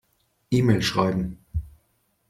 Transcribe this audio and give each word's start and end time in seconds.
E-Mail 0.49 0.81
schreiben. 0.81 1.37